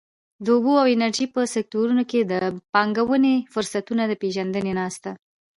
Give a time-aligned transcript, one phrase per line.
[0.43, 2.33] د اوبو او انرژۍ په سکټورونو کې د
[2.73, 5.11] پانګونې فرصتونو د پېژندنې ناسته.